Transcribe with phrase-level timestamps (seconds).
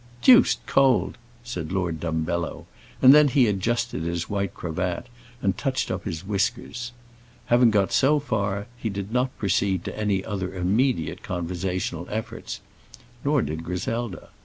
[0.23, 2.65] "Deuced cold," said Lord Dumbello,
[3.03, 5.05] and then he adjusted his white cravat
[5.43, 6.91] and touched up his whiskers.
[7.53, 12.61] Having got so far, he did not proceed to any other immediate conversational efforts;
[13.23, 14.29] nor did Griselda.